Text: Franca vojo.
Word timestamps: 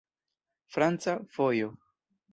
Franca 0.75 1.15
vojo. 1.37 1.69